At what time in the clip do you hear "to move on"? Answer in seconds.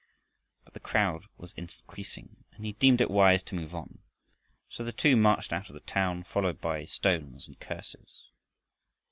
3.43-3.99